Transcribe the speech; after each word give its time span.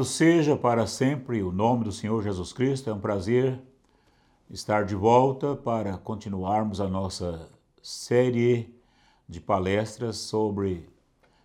Louvado 0.00 0.04
seja 0.04 0.56
para 0.56 0.86
sempre 0.86 1.42
o 1.42 1.52
nome 1.52 1.84
do 1.84 1.92
Senhor 1.92 2.22
Jesus 2.22 2.54
Cristo. 2.54 2.88
É 2.88 2.92
um 2.92 3.00
prazer 3.00 3.60
estar 4.48 4.84
de 4.84 4.94
volta 4.94 5.54
para 5.54 5.98
continuarmos 5.98 6.80
a 6.80 6.88
nossa 6.88 7.50
série 7.82 8.74
de 9.28 9.40
palestras 9.40 10.16
sobre 10.16 10.88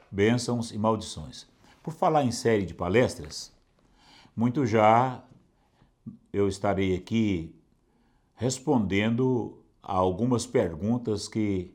bênçãos 0.09 0.71
e 0.71 0.77
maldições. 0.77 1.47
Por 1.83 1.93
falar 1.93 2.23
em 2.23 2.31
série 2.31 2.65
de 2.65 2.73
palestras, 2.73 3.51
muito 4.33 4.65
já 4.65 5.21
eu 6.31 6.47
estarei 6.47 6.95
aqui 6.95 7.53
respondendo 8.35 9.57
a 9.83 9.93
algumas 9.93 10.47
perguntas 10.47 11.27
que 11.27 11.73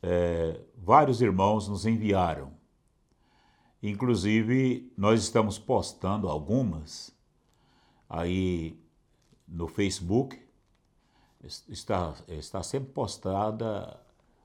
é, 0.00 0.60
vários 0.76 1.20
irmãos 1.20 1.66
nos 1.66 1.86
enviaram. 1.86 2.59
Inclusive, 3.82 4.92
nós 4.96 5.22
estamos 5.22 5.58
postando 5.58 6.28
algumas 6.28 7.14
aí 8.08 8.78
no 9.48 9.66
Facebook. 9.66 10.38
Está, 11.68 12.14
está 12.28 12.62
sempre 12.62 12.90
postada 12.92 13.98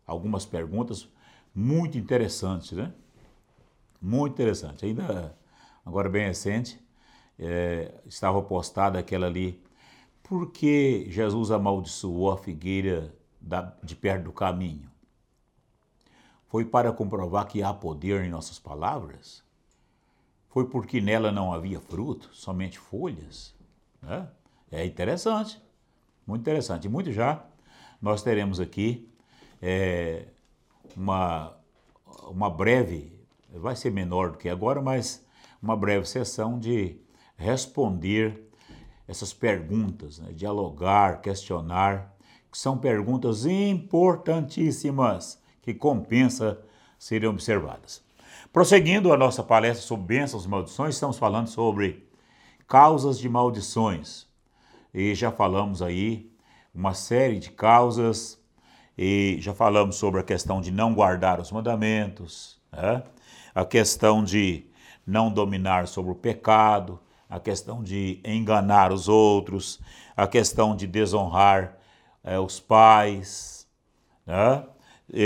algumas 0.07 0.45
perguntas 0.45 1.09
muito 1.53 1.97
interessantes, 1.97 2.71
né? 2.71 2.93
Muito 4.01 4.33
interessante. 4.33 4.85
Ainda, 4.85 5.35
agora 5.85 6.09
bem 6.09 6.27
recente, 6.27 6.79
é, 7.37 7.93
estava 8.05 8.41
postada 8.41 8.99
aquela 8.99 9.27
ali. 9.27 9.61
Por 10.23 10.51
que 10.51 11.07
Jesus 11.09 11.51
amaldiçoou 11.51 12.31
a 12.31 12.37
figueira 12.37 13.13
da, 13.41 13.73
de 13.83 13.95
perto 13.95 14.25
do 14.25 14.31
caminho? 14.31 14.89
Foi 16.55 16.63
para 16.63 16.89
comprovar 16.93 17.47
que 17.47 17.61
há 17.61 17.73
poder 17.73 18.23
em 18.23 18.29
nossas 18.29 18.57
palavras? 18.57 19.43
Foi 20.47 20.69
porque 20.69 21.01
nela 21.01 21.29
não 21.29 21.51
havia 21.51 21.81
fruto, 21.81 22.29
somente 22.31 22.79
folhas? 22.79 23.53
Né? 24.01 24.25
É 24.71 24.85
interessante, 24.85 25.61
muito 26.25 26.43
interessante. 26.43 26.87
Muito 26.87 27.11
já 27.11 27.45
nós 28.01 28.23
teremos 28.23 28.61
aqui 28.61 29.11
é, 29.61 30.27
uma, 30.95 31.57
uma 32.29 32.49
breve, 32.49 33.19
vai 33.53 33.75
ser 33.75 33.91
menor 33.91 34.31
do 34.31 34.37
que 34.37 34.47
agora, 34.47 34.81
mas 34.81 35.25
uma 35.61 35.75
breve 35.75 36.05
sessão 36.05 36.57
de 36.57 37.01
responder 37.35 38.49
essas 39.05 39.33
perguntas, 39.33 40.19
né? 40.19 40.31
dialogar, 40.31 41.19
questionar, 41.19 42.15
que 42.49 42.57
são 42.57 42.77
perguntas 42.77 43.45
importantíssimas 43.45 45.43
que 45.65 45.73
compensa 45.73 46.59
serem 46.99 47.27
observadas. 47.27 48.03
Prosseguindo 48.53 49.11
a 49.11 49.17
nossa 49.17 49.43
palestra 49.43 49.85
sobre 49.85 50.05
bênçãos 50.05 50.45
e 50.45 50.47
maldições, 50.47 50.93
estamos 50.93 51.17
falando 51.17 51.47
sobre 51.47 52.07
causas 52.67 53.17
de 53.17 53.27
maldições. 53.27 54.27
E 54.93 55.15
já 55.15 55.31
falamos 55.31 55.81
aí 55.81 56.31
uma 56.73 56.93
série 56.93 57.39
de 57.39 57.49
causas, 57.49 58.39
e 58.97 59.37
já 59.41 59.53
falamos 59.53 59.95
sobre 59.95 60.21
a 60.21 60.23
questão 60.23 60.61
de 60.61 60.71
não 60.71 60.93
guardar 60.93 61.39
os 61.39 61.51
mandamentos, 61.51 62.61
né? 62.71 63.03
a 63.53 63.65
questão 63.65 64.23
de 64.23 64.67
não 65.05 65.31
dominar 65.31 65.87
sobre 65.87 66.11
o 66.11 66.15
pecado, 66.15 66.99
a 67.27 67.39
questão 67.39 67.81
de 67.83 68.21
enganar 68.23 68.93
os 68.93 69.09
outros, 69.09 69.81
a 70.15 70.27
questão 70.27 70.75
de 70.75 70.85
desonrar 70.85 71.77
é, 72.23 72.39
os 72.39 72.59
pais, 72.59 73.67
né? 74.25 74.63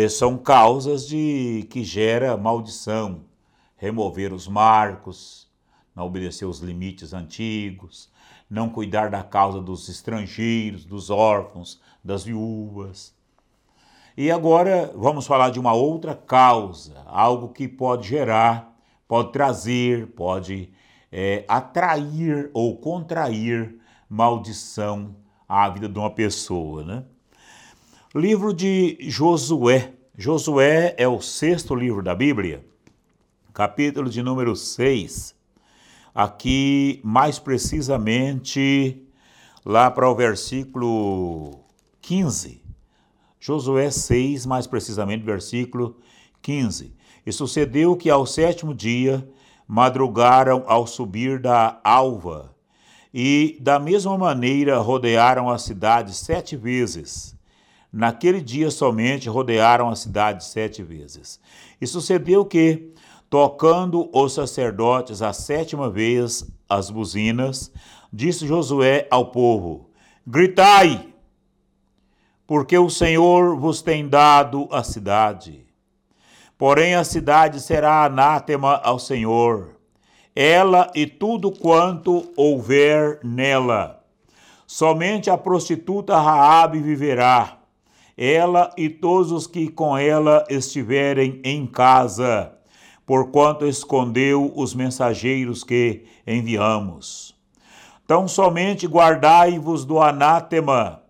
São 0.09 0.37
causas 0.37 1.07
de 1.07 1.67
que 1.69 1.83
gera 1.83 2.37
maldição, 2.37 3.21
remover 3.77 4.33
os 4.33 4.47
marcos, 4.47 5.47
não 5.95 6.05
obedecer 6.05 6.45
os 6.45 6.59
limites 6.59 7.13
antigos, 7.13 8.09
não 8.49 8.69
cuidar 8.69 9.09
da 9.09 9.23
causa 9.23 9.61
dos 9.61 9.87
estrangeiros, 9.87 10.85
dos 10.85 11.09
órfãos, 11.09 11.79
das 12.03 12.23
viúvas. 12.23 13.13
E 14.17 14.29
agora 14.31 14.91
vamos 14.95 15.25
falar 15.27 15.49
de 15.49 15.59
uma 15.59 15.73
outra 15.73 16.13
causa, 16.15 17.03
algo 17.05 17.49
que 17.49 17.67
pode 17.67 18.07
gerar, 18.07 18.75
pode 19.07 19.31
trazer, 19.31 20.07
pode 20.07 20.71
é, 21.11 21.45
atrair 21.47 22.49
ou 22.53 22.77
contrair 22.77 23.79
maldição 24.09 25.15
à 25.47 25.69
vida 25.69 25.87
de 25.87 25.97
uma 25.97 26.09
pessoa, 26.09 26.83
né? 26.83 27.05
Livro 28.15 28.51
de 28.55 28.97
Josué. 29.01 29.93
Josué 30.17 30.95
é 30.97 31.07
o 31.07 31.21
sexto 31.21 31.75
livro 31.75 32.01
da 32.01 32.15
Bíblia, 32.15 32.65
capítulo 33.53 34.09
de 34.09 34.23
número 34.23 34.55
6. 34.55 35.35
Aqui, 36.15 36.99
mais 37.03 37.37
precisamente, 37.37 38.99
lá 39.63 39.91
para 39.91 40.09
o 40.09 40.15
versículo 40.15 41.59
15. 42.01 42.63
Josué 43.39 43.91
6, 43.91 44.43
mais 44.47 44.65
precisamente, 44.65 45.23
versículo 45.23 45.95
15. 46.41 46.91
E 47.23 47.31
sucedeu 47.31 47.95
que 47.95 48.09
ao 48.09 48.25
sétimo 48.25 48.73
dia 48.73 49.29
madrugaram 49.67 50.63
ao 50.65 50.87
subir 50.87 51.39
da 51.39 51.79
alva, 51.83 52.55
e 53.13 53.55
da 53.61 53.77
mesma 53.77 54.17
maneira 54.17 54.79
rodearam 54.79 55.47
a 55.47 55.59
cidade 55.59 56.15
sete 56.15 56.57
vezes 56.57 57.37
Naquele 57.91 58.39
dia 58.39 58.69
somente 58.69 59.27
rodearam 59.27 59.89
a 59.89 59.95
cidade 59.95 60.45
sete 60.45 60.83
vezes. 60.83 61.39
E 61.81 61.87
sucedeu 61.87 62.45
que, 62.45 62.93
tocando 63.29 64.09
os 64.13 64.33
sacerdotes 64.33 65.23
a 65.23 65.33
sétima 65.33 65.89
vez 65.89 66.47
as 66.69 66.91
buzinas, 66.91 67.71
disse 68.13 68.45
Josué 68.45 69.07
ao 69.09 69.31
povo: 69.31 69.89
Gritai, 70.25 71.09
porque 72.45 72.77
o 72.77 72.91
Senhor 72.91 73.57
vos 73.57 73.81
tem 73.81 74.07
dado 74.07 74.67
a 74.71 74.83
cidade. 74.83 75.65
Porém, 76.59 76.93
a 76.93 77.03
cidade 77.03 77.59
será 77.59 78.03
anátema 78.03 78.75
ao 78.83 78.99
Senhor, 78.99 79.77
ela 80.35 80.91
e 80.93 81.07
tudo 81.07 81.51
quanto 81.51 82.31
houver 82.35 83.19
nela. 83.23 84.03
Somente 84.67 85.29
a 85.31 85.37
prostituta 85.37 86.19
Raabe 86.19 86.79
viverá 86.79 87.58
ela 88.21 88.73
e 88.75 88.89
todos 88.89 89.31
os 89.31 89.47
que 89.47 89.69
com 89.69 89.97
ela 89.97 90.43
estiverem 90.49 91.39
em 91.41 91.65
casa, 91.65 92.51
porquanto 93.05 93.65
escondeu 93.65 94.51
os 94.57 94.75
mensageiros 94.75 95.63
que 95.63 96.03
enviamos. 96.27 97.33
Tão 98.05 98.27
somente 98.27 98.85
guardai-vos 98.85 99.85
do 99.85 100.01
anátema, 100.01 101.01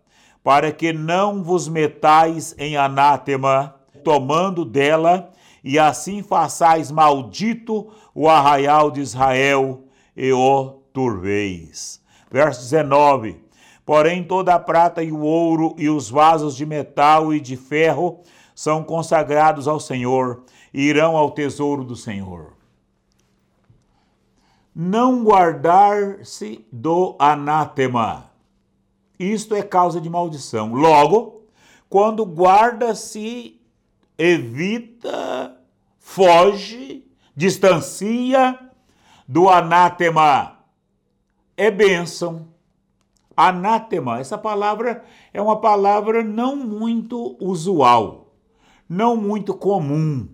para 0.44 0.72
que 0.72 0.94
não 0.94 1.44
vos 1.44 1.68
metais 1.68 2.54
em 2.60 2.78
anátema, 2.78 3.74
tomando 4.04 4.64
dela, 4.64 5.32
e 5.64 5.80
assim 5.80 6.22
façais 6.22 6.92
maldito 6.92 7.92
o 8.14 8.30
arraial 8.30 8.92
de 8.92 9.02
Israel 9.02 9.84
e 10.16 10.32
o 10.32 10.84
turveis. 10.94 12.00
Verso 12.30 12.62
19 12.62 13.49
Porém, 13.90 14.24
toda 14.24 14.54
a 14.54 14.60
prata 14.60 15.02
e 15.02 15.12
o 15.12 15.22
ouro 15.22 15.74
e 15.76 15.90
os 15.90 16.12
vasos 16.12 16.56
de 16.56 16.64
metal 16.64 17.34
e 17.34 17.40
de 17.40 17.58
ferro 17.58 18.20
são 18.54 18.84
consagrados 18.84 19.68
ao 19.68 19.80
Senhor 19.80 20.44
e 20.72 20.84
irão 20.84 21.18
ao 21.18 21.32
tesouro 21.32 21.84
do 21.84 21.96
Senhor. 21.96 22.54
Não 24.76 25.24
guardar-se 25.24 26.68
do 26.72 27.16
anátema. 27.18 28.30
Isto 29.18 29.56
é 29.56 29.64
causa 29.64 30.00
de 30.00 30.08
maldição. 30.08 30.72
Logo, 30.76 31.46
quando 31.90 32.24
guarda-se, 32.26 33.60
evita, 34.16 35.58
foge, 35.98 37.08
distancia 37.36 38.56
do 39.28 39.50
anátema. 39.50 40.60
É 41.58 41.72
bênção 41.72 42.50
Anátema, 43.42 44.20
essa 44.20 44.38
palavra 44.38 45.02
é 45.34 45.42
uma 45.42 45.62
palavra 45.62 46.22
não 46.22 46.58
muito 46.58 47.38
usual, 47.40 48.34
não 48.88 49.16
muito 49.16 49.54
comum. 49.54 50.28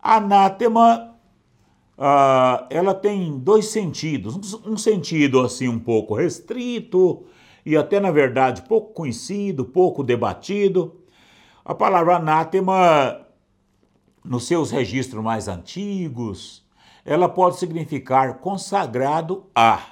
Anátema, 0.00 1.14
uh, 1.98 2.66
ela 2.70 2.94
tem 2.94 3.38
dois 3.38 3.66
sentidos. 3.66 4.54
Um 4.64 4.78
sentido 4.78 5.40
assim 5.40 5.68
um 5.68 5.78
pouco 5.78 6.14
restrito 6.14 7.26
e 7.62 7.76
até 7.76 8.00
na 8.00 8.10
verdade 8.10 8.62
pouco 8.62 8.94
conhecido, 8.94 9.62
pouco 9.62 10.02
debatido. 10.02 10.98
A 11.62 11.74
palavra 11.74 12.16
anátema, 12.16 13.20
nos 14.24 14.46
seus 14.46 14.70
registros 14.70 15.22
mais 15.22 15.46
antigos, 15.46 16.66
ela 17.04 17.28
pode 17.28 17.58
significar 17.58 18.38
consagrado 18.38 19.44
a 19.54 19.91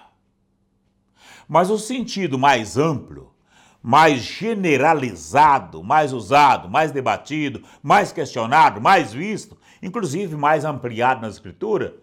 mas 1.50 1.69
o 1.69 1.76
sentido 1.76 2.38
mais 2.38 2.79
amplo, 2.79 3.35
mais 3.82 4.20
generalizado, 4.20 5.82
mais 5.82 6.12
usado, 6.12 6.69
mais 6.69 6.93
debatido, 6.93 7.64
mais 7.82 8.12
questionado, 8.12 8.81
mais 8.81 9.12
visto, 9.12 9.58
inclusive 9.82 10.37
mais 10.37 10.64
ampliado 10.64 11.23
na 11.23 11.29
Escritura, 11.29 11.97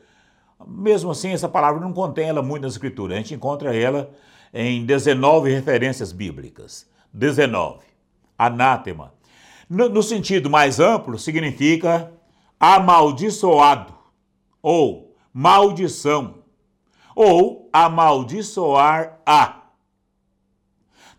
Mesmo 0.68 1.12
assim, 1.12 1.30
essa 1.30 1.48
palavra 1.48 1.80
não 1.80 1.94
contém 1.94 2.28
ela 2.28 2.42
muito 2.42 2.64
na 2.64 2.68
escritura. 2.68 3.14
A 3.14 3.18
gente 3.18 3.36
encontra 3.36 3.76
ela 3.76 4.10
em 4.52 4.84
19 4.84 5.54
referências 5.54 6.12
bíblicas. 6.12 6.90
19. 7.14 7.86
Anátema. 8.36 9.14
No, 9.70 9.88
no 9.88 10.02
sentido 10.02 10.50
mais 10.50 10.80
amplo, 10.80 11.20
significa 11.20 12.12
amaldiçoado 12.60 13.94
ou 14.64 15.16
maldição 15.32 16.37
ou 17.18 17.68
amaldiçoar 17.74 19.18
a. 19.26 19.64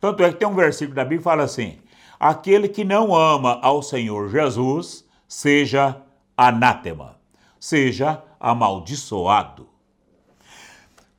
Tanto 0.01 0.23
é 0.23 0.31
que 0.31 0.39
tem 0.39 0.47
um 0.47 0.55
versículo 0.55 0.95
da 0.95 1.03
Bíblia 1.03 1.19
que 1.19 1.25
fala 1.25 1.43
assim: 1.43 1.81
aquele 2.21 2.69
que 2.69 2.85
não 2.85 3.13
ama 3.13 3.59
ao 3.61 3.83
Senhor 3.83 4.29
Jesus 4.29 5.05
seja 5.27 6.01
anátema, 6.37 7.17
seja 7.59 8.23
amaldiçoado. 8.39 9.69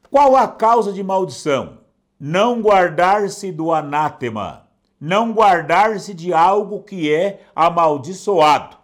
Qual 0.10 0.38
a 0.38 0.48
causa 0.48 0.94
de 0.94 1.04
maldição? 1.04 1.80
Não 2.18 2.62
guardar-se 2.62 3.52
do 3.52 3.74
anátema, 3.74 4.66
não 5.00 5.34
guardar-se 5.34 6.14
de 6.14 6.34
algo 6.34 6.84
que 6.84 7.14
é 7.14 7.42
amaldiçoado. 7.54 8.78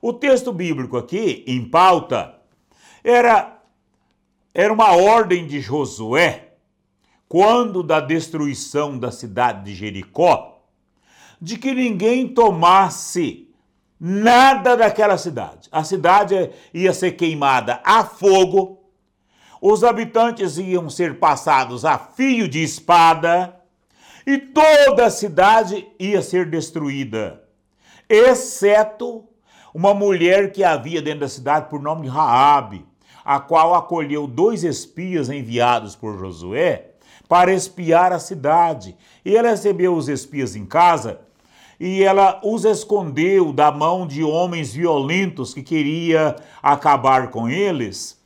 O 0.00 0.14
texto 0.14 0.50
bíblico 0.50 0.96
aqui, 0.96 1.44
em 1.46 1.68
pauta, 1.68 2.36
era, 3.04 3.55
era 4.58 4.72
uma 4.72 4.96
ordem 4.96 5.46
de 5.46 5.60
Josué, 5.60 6.54
quando 7.28 7.82
da 7.82 8.00
destruição 8.00 8.98
da 8.98 9.12
cidade 9.12 9.64
de 9.64 9.74
Jericó, 9.74 10.62
de 11.38 11.58
que 11.58 11.74
ninguém 11.74 12.26
tomasse 12.26 13.50
nada 14.00 14.74
daquela 14.74 15.18
cidade. 15.18 15.68
A 15.70 15.84
cidade 15.84 16.50
ia 16.72 16.94
ser 16.94 17.12
queimada 17.12 17.82
a 17.84 18.02
fogo, 18.02 18.82
os 19.60 19.84
habitantes 19.84 20.56
iam 20.56 20.88
ser 20.88 21.18
passados 21.18 21.84
a 21.84 21.98
fio 21.98 22.48
de 22.48 22.62
espada 22.62 23.60
e 24.26 24.38
toda 24.38 25.04
a 25.04 25.10
cidade 25.10 25.86
ia 26.00 26.22
ser 26.22 26.48
destruída, 26.48 27.42
exceto 28.08 29.22
uma 29.74 29.92
mulher 29.92 30.50
que 30.50 30.64
havia 30.64 31.02
dentro 31.02 31.20
da 31.20 31.28
cidade 31.28 31.68
por 31.68 31.82
nome 31.82 32.04
de 32.04 32.08
Raabe, 32.08 32.86
a 33.26 33.40
qual 33.40 33.74
acolheu 33.74 34.28
dois 34.28 34.62
espias 34.62 35.28
enviados 35.28 35.96
por 35.96 36.16
Josué 36.16 36.92
para 37.28 37.52
espiar 37.52 38.12
a 38.12 38.20
cidade. 38.20 38.96
E 39.24 39.36
ela 39.36 39.48
recebeu 39.48 39.96
os 39.96 40.08
espias 40.08 40.54
em 40.54 40.64
casa 40.64 41.18
e 41.80 42.04
ela 42.04 42.40
os 42.44 42.64
escondeu 42.64 43.52
da 43.52 43.72
mão 43.72 44.06
de 44.06 44.22
homens 44.22 44.72
violentos 44.72 45.52
que 45.52 45.60
queria 45.60 46.36
acabar 46.62 47.32
com 47.32 47.48
eles. 47.48 48.16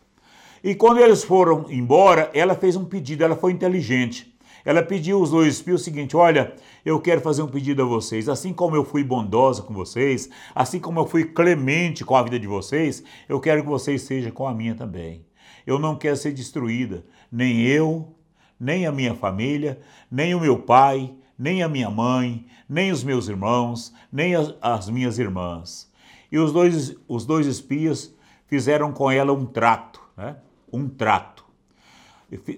E 0.62 0.74
quando 0.74 1.00
eles 1.00 1.24
foram 1.24 1.64
embora, 1.70 2.30
ela 2.34 2.54
fez 2.54 2.76
um 2.76 2.84
pedido, 2.84 3.24
ela 3.24 3.34
foi 3.34 3.52
inteligente. 3.52 4.29
Ela 4.64 4.82
pediu 4.82 5.18
aos 5.18 5.30
dois 5.30 5.54
espios 5.54 5.80
o 5.80 5.84
seguinte: 5.84 6.16
Olha, 6.16 6.54
eu 6.84 7.00
quero 7.00 7.20
fazer 7.20 7.42
um 7.42 7.48
pedido 7.48 7.82
a 7.82 7.86
vocês. 7.86 8.28
Assim 8.28 8.52
como 8.52 8.76
eu 8.76 8.84
fui 8.84 9.02
bondosa 9.02 9.62
com 9.62 9.72
vocês, 9.72 10.28
assim 10.54 10.78
como 10.78 11.00
eu 11.00 11.06
fui 11.06 11.24
clemente 11.24 12.04
com 12.04 12.16
a 12.16 12.22
vida 12.22 12.38
de 12.38 12.46
vocês, 12.46 13.02
eu 13.28 13.40
quero 13.40 13.62
que 13.62 13.68
vocês 13.68 14.02
sejam 14.02 14.30
com 14.30 14.46
a 14.46 14.54
minha 14.54 14.74
também. 14.74 15.24
Eu 15.66 15.78
não 15.78 15.96
quero 15.96 16.16
ser 16.16 16.32
destruída, 16.32 17.04
nem 17.30 17.62
eu, 17.62 18.14
nem 18.58 18.86
a 18.86 18.92
minha 18.92 19.14
família, 19.14 19.80
nem 20.10 20.34
o 20.34 20.40
meu 20.40 20.58
pai, 20.58 21.14
nem 21.38 21.62
a 21.62 21.68
minha 21.68 21.90
mãe, 21.90 22.46
nem 22.68 22.92
os 22.92 23.02
meus 23.02 23.28
irmãos, 23.28 23.94
nem 24.12 24.34
as, 24.34 24.54
as 24.60 24.90
minhas 24.90 25.18
irmãs. 25.18 25.90
E 26.30 26.38
os 26.38 26.52
dois, 26.52 26.94
os 27.08 27.24
dois 27.24 27.46
espias 27.46 28.14
fizeram 28.46 28.92
com 28.92 29.10
ela 29.10 29.32
um 29.32 29.46
trato, 29.46 30.00
né? 30.16 30.36
um 30.72 30.88
trato. 30.88 31.39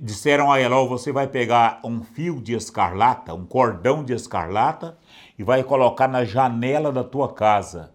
Disseram 0.01 0.53
a 0.53 0.59
ela: 0.59 0.79
oh, 0.79 0.89
você 0.89 1.11
vai 1.11 1.27
pegar 1.27 1.81
um 1.85 2.03
fio 2.03 2.41
de 2.41 2.55
escarlata, 2.55 3.33
um 3.35 3.47
cordão 3.47 4.05
de 4.05 4.13
escarlata, 4.13 4.99
e 5.39 5.43
vai 5.43 5.65
colocar 5.65 6.09
na 6.09 6.25
janela 6.25 6.93
da 6.93 7.03
tua 7.03 7.33
casa. 7.33 7.95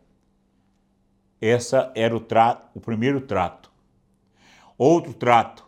Essa 1.39 1.91
era 1.95 2.15
o, 2.15 2.25
o 2.73 2.79
primeiro 2.79 3.21
trato. 3.21 3.71
Outro 4.77 5.13
trato: 5.13 5.65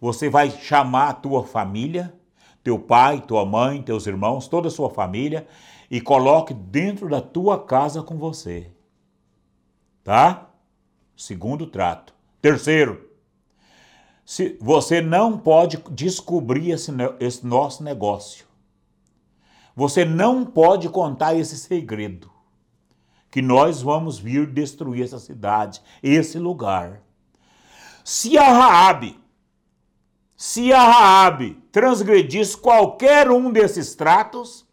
você 0.00 0.28
vai 0.28 0.50
chamar 0.50 1.08
a 1.08 1.14
tua 1.14 1.44
família 1.44 2.12
teu 2.66 2.80
pai, 2.80 3.20
tua 3.20 3.46
mãe, 3.46 3.80
teus 3.80 4.08
irmãos, 4.08 4.48
toda 4.48 4.66
a 4.66 4.72
sua 4.72 4.90
família 4.90 5.46
e 5.88 6.00
coloque 6.00 6.52
dentro 6.52 7.08
da 7.08 7.20
tua 7.20 7.64
casa 7.64 8.02
com 8.02 8.18
você. 8.18 8.72
Tá? 10.02 10.50
Segundo 11.16 11.68
trato. 11.68 12.12
Terceiro, 12.42 13.05
se 14.26 14.58
você 14.60 15.00
não 15.00 15.38
pode 15.38 15.82
descobrir 15.90 16.72
esse, 16.72 16.92
esse 17.18 17.46
nosso 17.46 17.82
negócio. 17.82 18.44
Você 19.74 20.04
não 20.04 20.44
pode 20.44 20.90
contar 20.90 21.34
esse 21.34 21.56
segredo 21.56 22.30
que 23.30 23.40
nós 23.40 23.80
vamos 23.80 24.18
vir 24.18 24.46
destruir 24.46 25.04
essa 25.04 25.18
cidade, 25.18 25.80
esse 26.02 26.38
lugar. 26.38 27.00
Se 28.04 28.36
a 28.36 28.52
Raabe 28.52 29.18
se 30.36 30.70
a 30.70 30.82
Raabe 30.82 31.62
transgredisse 31.72 32.58
qualquer 32.58 33.30
um 33.30 33.50
desses 33.50 33.94
tratos, 33.94 34.66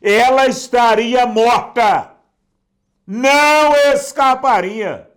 ela 0.00 0.46
estaria 0.46 1.26
morta. 1.26 2.14
Não 3.06 3.76
escaparia. 3.92 5.10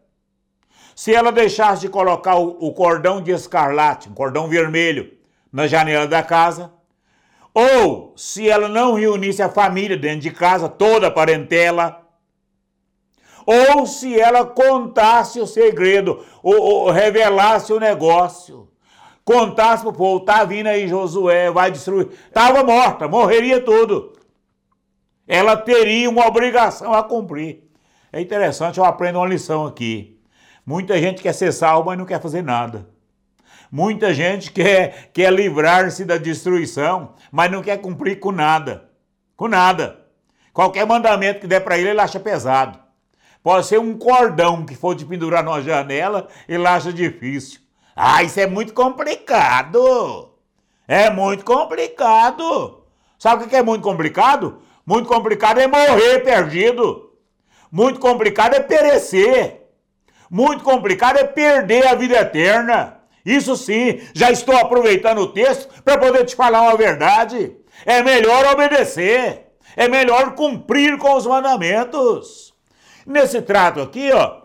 Se 0.97 1.13
ela 1.13 1.31
deixasse 1.31 1.81
de 1.81 1.89
colocar 1.89 2.37
o, 2.37 2.57
o 2.59 2.73
cordão 2.73 3.21
de 3.21 3.29
escarlate, 3.29 4.09
um 4.09 4.15
cordão 4.15 4.47
vermelho, 4.47 5.15
na 5.53 5.67
janela 5.67 6.07
da 6.07 6.23
casa, 6.23 6.73
ou 7.53 8.15
se 8.17 8.49
ela 8.49 8.67
não 8.67 8.95
reunisse 8.95 9.43
a 9.43 9.47
família 9.47 9.95
dentro 9.95 10.21
de 10.21 10.31
casa, 10.31 10.67
toda 10.67 11.05
a 11.05 11.11
parentela, 11.11 12.01
ou 13.45 13.85
se 13.85 14.19
ela 14.19 14.43
contasse 14.43 15.39
o 15.39 15.45
segredo, 15.45 16.25
ou, 16.41 16.59
ou 16.59 16.89
revelasse 16.89 17.71
o 17.71 17.79
negócio 17.79 18.67
contasse 19.23 19.83
pro 19.83 19.91
povo, 19.91 20.23
tá 20.23 20.45
vindo 20.45 20.67
aí 20.67 20.87
Josué, 20.87 21.51
vai 21.51 21.69
destruir. 21.69 22.07
Estava 22.27 22.63
morta, 22.63 23.09
morreria 23.09 23.61
tudo. 23.61 24.13
Ela 25.27 25.57
teria 25.57 26.09
uma 26.09 26.25
obrigação 26.25 26.93
a 26.93 27.03
cumprir. 27.03 27.61
É 28.09 28.21
interessante, 28.21 28.77
eu 28.77 28.85
aprendo 28.85 29.19
uma 29.19 29.27
lição 29.27 29.65
aqui. 29.65 30.16
Muita 30.67 30.99
gente 30.99 31.21
quer 31.21 31.31
ser 31.31 31.53
salvo, 31.53 31.85
mas 31.85 31.97
não 31.97 32.03
quer 32.05 32.21
fazer 32.21 32.41
nada. 32.41 32.89
Muita 33.71 34.13
gente 34.13 34.51
quer, 34.51 35.11
quer 35.13 35.31
livrar-se 35.31 36.03
da 36.03 36.17
destruição, 36.17 37.13
mas 37.31 37.49
não 37.49 37.63
quer 37.63 37.77
cumprir 37.77 38.19
com 38.19 38.33
nada. 38.33 38.89
Com 39.37 39.47
nada. 39.47 39.97
Qualquer 40.51 40.85
mandamento 40.85 41.39
que 41.39 41.47
der 41.47 41.61
para 41.61 41.77
ele, 41.77 41.91
ele 41.91 42.01
acha 42.01 42.19
pesado. 42.19 42.77
Pode 43.41 43.65
ser 43.65 43.79
um 43.79 43.97
cordão 43.97 44.65
que 44.65 44.75
for 44.75 44.93
de 44.93 45.05
pendurar 45.05 45.41
numa 45.41 45.61
janela, 45.61 46.27
ele 46.49 46.67
acha 46.67 46.91
difícil. 46.91 47.61
Ah, 47.95 48.21
isso 48.21 48.37
é 48.37 48.45
muito 48.45 48.73
complicado. 48.73 50.33
É 50.85 51.09
muito 51.09 51.45
complicado. 51.45 52.83
Sabe 53.17 53.45
o 53.45 53.47
que 53.47 53.55
é 53.55 53.63
muito 53.63 53.83
complicado? 53.83 54.61
Muito 54.85 55.07
complicado 55.07 55.59
é 55.61 55.67
morrer 55.67 56.19
perdido. 56.25 57.09
Muito 57.71 58.01
complicado 58.01 58.53
é 58.53 58.59
perecer. 58.59 59.66
Muito 60.29 60.63
complicado 60.63 61.17
é 61.17 61.23
perder 61.23 61.87
a 61.87 61.95
vida 61.95 62.17
eterna. 62.17 62.97
Isso 63.25 63.55
sim, 63.57 63.99
já 64.13 64.31
estou 64.31 64.55
aproveitando 64.55 65.19
o 65.19 65.27
texto 65.27 65.83
para 65.83 65.97
poder 65.97 66.25
te 66.25 66.35
falar 66.35 66.61
uma 66.61 66.77
verdade. 66.77 67.55
É 67.85 68.01
melhor 68.01 68.45
obedecer. 68.45 69.47
É 69.75 69.87
melhor 69.87 70.33
cumprir 70.33 70.97
com 70.97 71.13
os 71.13 71.27
mandamentos. 71.27 72.53
Nesse 73.05 73.41
trato 73.41 73.79
aqui, 73.79 74.11
ó, 74.11 74.41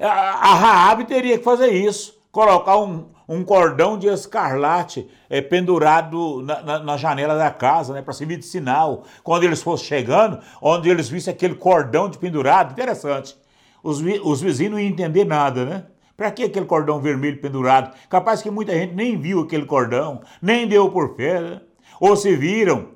a 0.00 0.54
Raab 0.54 1.04
teria 1.04 1.36
que 1.36 1.44
fazer 1.44 1.68
isso, 1.68 2.18
colocar 2.32 2.78
um, 2.78 3.10
um 3.28 3.44
cordão 3.44 3.98
de 3.98 4.08
escarlate 4.08 5.08
é, 5.28 5.40
pendurado 5.40 6.42
na, 6.42 6.62
na, 6.62 6.78
na, 6.78 6.96
janela 6.96 7.36
da 7.36 7.50
casa, 7.50 7.92
né, 7.92 8.02
para 8.02 8.14
servir 8.14 8.38
de 8.38 8.46
sinal. 8.46 9.04
Quando 9.22 9.44
eles 9.44 9.62
fossem 9.62 9.86
chegando, 9.86 10.40
onde 10.62 10.88
eles 10.88 11.08
vissem 11.08 11.32
aquele 11.32 11.54
cordão 11.54 12.08
de 12.08 12.18
pendurado, 12.18 12.72
interessante. 12.72 13.36
Os, 13.82 14.00
os 14.00 14.40
vizinhos 14.40 14.72
não 14.72 14.80
iam 14.80 14.88
entender 14.88 15.24
nada, 15.24 15.64
né? 15.64 15.86
Para 16.16 16.30
que 16.30 16.44
aquele 16.44 16.66
cordão 16.66 17.00
vermelho 17.00 17.40
pendurado? 17.40 17.96
Capaz 18.08 18.42
que 18.42 18.50
muita 18.50 18.72
gente 18.72 18.94
nem 18.94 19.18
viu 19.18 19.40
aquele 19.40 19.64
cordão, 19.64 20.20
nem 20.42 20.68
deu 20.68 20.90
por 20.90 21.16
fé, 21.16 21.40
né? 21.40 21.60
ou 21.98 22.16
se 22.16 22.34
viram. 22.36 22.88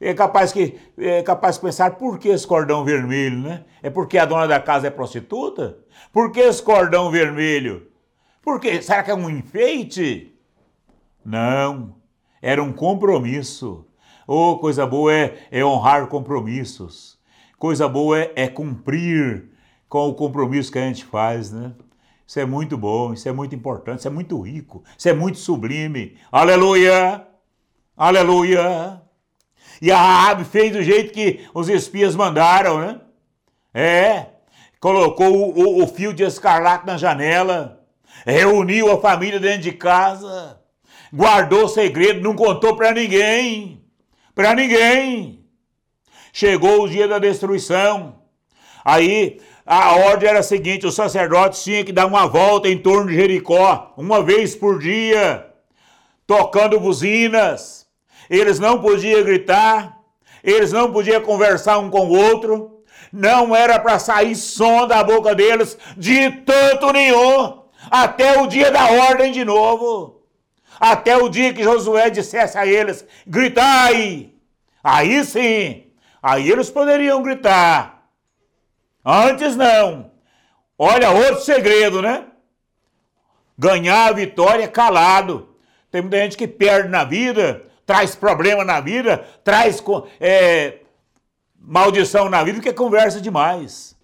É 0.00 0.12
capaz 0.14 0.52
que 0.52 0.80
é 0.98 1.22
capaz 1.22 1.54
de 1.54 1.62
pensar 1.62 1.92
por 1.92 2.18
que 2.18 2.28
esse 2.28 2.44
cordão 2.44 2.84
vermelho, 2.84 3.38
né? 3.38 3.64
É 3.80 3.88
porque 3.88 4.18
a 4.18 4.24
dona 4.24 4.48
da 4.48 4.58
casa 4.58 4.88
é 4.88 4.90
prostituta? 4.90 5.78
Por 6.12 6.32
que 6.32 6.40
esse 6.40 6.60
cordão 6.60 7.08
vermelho? 7.08 7.86
Por 8.42 8.58
quê? 8.58 8.82
Será 8.82 9.04
que 9.04 9.12
é 9.12 9.14
um 9.14 9.30
enfeite? 9.30 10.34
Não, 11.24 11.94
era 12.40 12.60
um 12.60 12.72
compromisso. 12.72 13.86
Oh, 14.26 14.58
coisa 14.58 14.84
boa 14.84 15.14
é, 15.14 15.38
é 15.52 15.64
honrar 15.64 16.08
compromissos. 16.08 17.16
Coisa 17.56 17.88
boa 17.88 18.18
é, 18.18 18.32
é 18.34 18.48
cumprir 18.48 19.52
com 19.92 20.08
o 20.08 20.14
compromisso 20.14 20.72
que 20.72 20.78
a 20.78 20.86
gente 20.86 21.04
faz, 21.04 21.52
né? 21.52 21.70
Isso 22.26 22.40
é 22.40 22.46
muito 22.46 22.78
bom, 22.78 23.12
isso 23.12 23.28
é 23.28 23.32
muito 23.32 23.54
importante, 23.54 23.98
isso 23.98 24.08
é 24.08 24.10
muito 24.10 24.40
rico, 24.40 24.82
isso 24.96 25.06
é 25.06 25.12
muito 25.12 25.36
sublime. 25.36 26.16
Aleluia! 26.32 27.26
Aleluia! 27.94 29.02
E 29.82 29.92
a 29.92 29.98
Raabe 29.98 30.44
fez 30.44 30.72
do 30.72 30.82
jeito 30.82 31.12
que 31.12 31.46
os 31.52 31.68
espias 31.68 32.16
mandaram, 32.16 32.80
né? 32.80 33.02
É, 33.74 34.28
colocou 34.80 35.30
o, 35.30 35.80
o, 35.80 35.84
o 35.84 35.86
fio 35.86 36.14
de 36.14 36.22
escarlate 36.22 36.86
na 36.86 36.96
janela, 36.96 37.84
reuniu 38.24 38.90
a 38.90 38.98
família 38.98 39.38
dentro 39.38 39.60
de 39.60 39.72
casa, 39.72 40.58
guardou 41.12 41.64
o 41.64 41.68
segredo, 41.68 42.22
não 42.22 42.34
contou 42.34 42.74
para 42.74 42.92
ninguém, 42.92 43.84
para 44.34 44.54
ninguém. 44.54 45.44
Chegou 46.32 46.82
o 46.82 46.88
dia 46.88 47.06
da 47.06 47.18
destruição. 47.18 48.22
Aí 48.82 49.38
a 49.64 49.96
ordem 49.96 50.28
era 50.28 50.40
a 50.40 50.42
seguinte: 50.42 50.86
os 50.86 50.94
sacerdotes 50.94 51.62
tinham 51.62 51.84
que 51.84 51.92
dar 51.92 52.06
uma 52.06 52.26
volta 52.26 52.68
em 52.68 52.78
torno 52.78 53.08
de 53.08 53.14
Jericó, 53.14 53.92
uma 53.96 54.22
vez 54.22 54.54
por 54.54 54.78
dia, 54.78 55.46
tocando 56.26 56.80
buzinas. 56.80 57.86
Eles 58.28 58.58
não 58.58 58.80
podiam 58.80 59.22
gritar, 59.22 59.98
eles 60.42 60.72
não 60.72 60.92
podiam 60.92 61.20
conversar 61.20 61.78
um 61.78 61.90
com 61.90 62.06
o 62.06 62.16
outro, 62.16 62.82
não 63.12 63.54
era 63.54 63.78
para 63.78 63.98
sair 63.98 64.34
som 64.34 64.86
da 64.86 65.04
boca 65.04 65.34
deles 65.34 65.76
de 65.96 66.30
tanto 66.30 66.92
nenhum, 66.92 67.62
até 67.90 68.40
o 68.40 68.46
dia 68.46 68.70
da 68.70 68.90
ordem 68.90 69.32
de 69.32 69.44
novo. 69.44 70.22
Até 70.80 71.16
o 71.16 71.28
dia 71.28 71.52
que 71.52 71.62
Josué 71.62 72.10
dissesse 72.10 72.58
a 72.58 72.66
eles: 72.66 73.06
gritai! 73.26 74.32
Aí 74.82 75.24
sim, 75.24 75.84
aí 76.20 76.50
eles 76.50 76.70
poderiam 76.70 77.22
gritar. 77.22 78.01
Antes 79.04 79.56
não. 79.56 80.10
Olha, 80.78 81.10
outro 81.10 81.40
segredo, 81.40 82.00
né? 82.00 82.26
Ganhar 83.58 84.08
a 84.08 84.12
vitória 84.12 84.68
calado. 84.68 85.56
Tem 85.90 86.00
muita 86.00 86.18
gente 86.18 86.36
que 86.36 86.48
perde 86.48 86.88
na 86.88 87.04
vida, 87.04 87.66
traz 87.84 88.14
problema 88.14 88.64
na 88.64 88.80
vida, 88.80 89.18
traz 89.44 89.82
é, 90.20 90.78
maldição 91.58 92.30
na 92.30 92.42
vida, 92.42 92.58
porque 92.58 92.72
conversa 92.72 93.20
demais. 93.20 93.96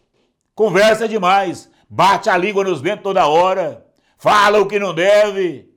Conversa 0.55 1.09
demais. 1.09 1.71
Bate 1.89 2.29
a 2.29 2.37
língua 2.37 2.65
nos 2.65 2.81
ventos 2.81 3.05
toda 3.05 3.27
hora. 3.27 3.87
Fala 4.19 4.61
o 4.61 4.67
que 4.67 4.79
não 4.79 4.93
deve. 4.93 5.71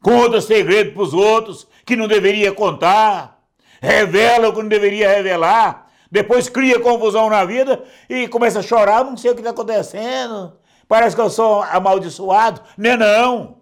Conta 0.00 0.40
segredo 0.40 0.92
para 0.92 1.02
os 1.02 1.12
outros 1.12 1.66
que 1.84 1.96
não 1.96 2.06
deveria 2.06 2.52
contar. 2.52 3.42
Revela 3.80 4.48
o 4.48 4.52
que 4.52 4.62
não 4.62 4.68
deveria 4.68 5.10
revelar 5.10 5.83
depois 6.10 6.48
cria 6.48 6.80
confusão 6.80 7.28
na 7.28 7.44
vida 7.44 7.82
e 8.08 8.28
começa 8.28 8.60
a 8.60 8.62
chorar, 8.62 9.04
não 9.04 9.16
sei 9.16 9.30
o 9.30 9.34
que 9.34 9.40
está 9.40 9.50
acontecendo. 9.50 10.56
Parece 10.86 11.16
que 11.16 11.22
eu 11.22 11.30
sou 11.30 11.62
amaldiçoado. 11.62 12.60
Não 12.76 12.90
é 12.90 12.96
não. 12.96 13.58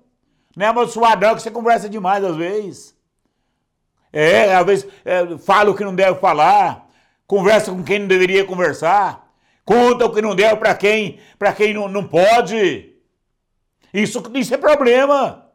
Não 0.56 0.66
é 0.66 0.68
amaldiçoado 0.68 1.26
não, 1.26 1.34
que 1.34 1.42
você 1.42 1.50
conversa 1.50 1.88
demais 1.88 2.22
às 2.24 2.36
vezes. 2.36 2.94
É, 4.12 4.54
às 4.54 4.66
vezes 4.66 4.86
é, 5.04 5.38
fala 5.38 5.70
o 5.70 5.74
que 5.74 5.84
não 5.84 5.94
deve 5.94 6.18
falar, 6.18 6.86
conversa 7.26 7.72
com 7.72 7.82
quem 7.82 8.00
não 8.00 8.06
deveria 8.06 8.44
conversar, 8.44 9.26
conta 9.64 10.04
o 10.04 10.12
que 10.12 10.20
não 10.20 10.36
deve 10.36 10.56
para 10.56 10.74
quem, 10.74 11.18
para 11.38 11.52
quem 11.54 11.72
não, 11.72 11.88
não 11.88 12.06
pode. 12.06 12.92
Isso, 13.94 14.22
isso 14.34 14.54
é 14.54 14.58
problema. 14.58 15.46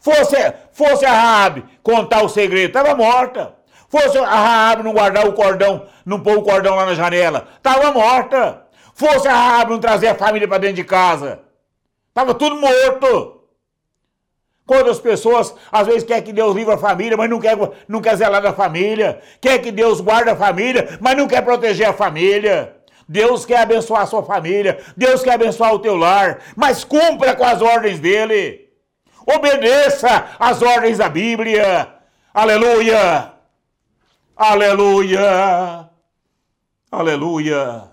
Fosse, 0.00 0.36
fosse 0.72 1.04
a 1.04 1.12
Rabi 1.12 1.64
contar 1.82 2.22
o 2.22 2.28
segredo, 2.28 2.68
estava 2.68 2.94
morta. 2.94 3.57
Fosse 3.88 4.18
a 4.18 4.24
Raab 4.24 4.82
não 4.82 4.92
guardar 4.92 5.26
o 5.26 5.32
cordão, 5.32 5.86
não 6.04 6.20
pôr 6.20 6.36
o 6.36 6.42
cordão 6.42 6.76
lá 6.76 6.84
na 6.84 6.94
janela, 6.94 7.48
estava 7.56 7.90
morta. 7.90 8.62
Fosse 8.94 9.26
a 9.28 9.34
Raab 9.34 9.70
não 9.70 9.78
trazer 9.78 10.08
a 10.08 10.14
família 10.14 10.46
para 10.46 10.58
dentro 10.58 10.76
de 10.76 10.84
casa, 10.84 11.40
estava 12.08 12.34
tudo 12.34 12.56
morto. 12.56 13.36
Quantas 14.66 15.00
pessoas 15.00 15.54
às 15.72 15.86
vezes 15.86 16.04
quer 16.04 16.20
que 16.20 16.30
Deus 16.30 16.54
livre 16.54 16.74
a 16.74 16.78
família, 16.78 17.16
mas 17.16 17.30
não 17.30 17.40
quer, 17.40 17.56
não 17.88 18.02
quer 18.02 18.16
zelar 18.16 18.42
da 18.42 18.52
família. 18.52 19.18
Quer 19.40 19.58
que 19.60 19.72
Deus 19.72 20.02
guarde 20.02 20.28
a 20.28 20.36
família, 20.36 20.98
mas 21.00 21.16
não 21.16 21.26
quer 21.26 21.40
proteger 21.40 21.88
a 21.88 21.92
família. 21.94 22.76
Deus 23.08 23.46
quer 23.46 23.60
abençoar 23.60 24.02
a 24.02 24.06
sua 24.06 24.22
família, 24.22 24.78
Deus 24.94 25.22
quer 25.22 25.32
abençoar 25.32 25.72
o 25.72 25.78
teu 25.78 25.96
lar, 25.96 26.40
mas 26.54 26.84
cumpra 26.84 27.34
com 27.34 27.44
as 27.44 27.62
ordens 27.62 27.98
dele. 27.98 28.68
Obedeça 29.26 30.26
às 30.38 30.60
ordens 30.60 30.98
da 30.98 31.08
Bíblia. 31.08 31.88
Aleluia! 32.34 33.37
Aleluia! 34.38 35.90
Aleluia! 36.92 37.90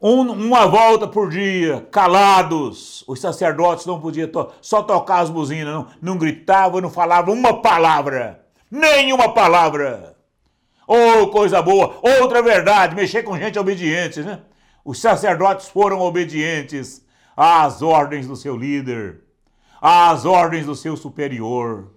Um, 0.00 0.22
uma 0.32 0.66
volta 0.66 1.06
por 1.06 1.28
dia, 1.28 1.86
calados. 1.92 3.04
Os 3.06 3.20
sacerdotes 3.20 3.84
não 3.84 4.00
podiam 4.00 4.26
to 4.28 4.50
só 4.62 4.82
tocar 4.82 5.18
as 5.18 5.28
buzinas, 5.28 5.74
não, 5.74 5.86
não 6.00 6.16
gritavam, 6.16 6.80
não 6.80 6.88
falavam 6.88 7.34
uma 7.34 7.60
palavra. 7.60 8.46
Nenhuma 8.70 9.34
palavra. 9.34 10.16
Oh, 10.88 11.26
coisa 11.26 11.60
boa! 11.60 11.96
Outra 12.00 12.40
verdade, 12.40 12.96
mexer 12.96 13.22
com 13.22 13.36
gente 13.36 13.58
obediente, 13.58 14.22
né? 14.22 14.40
Os 14.82 14.98
sacerdotes 14.98 15.68
foram 15.68 16.00
obedientes 16.00 17.04
às 17.36 17.82
ordens 17.82 18.26
do 18.26 18.34
seu 18.34 18.56
líder, 18.56 19.20
às 19.78 20.24
ordens 20.24 20.64
do 20.64 20.74
seu 20.74 20.96
superior. 20.96 21.90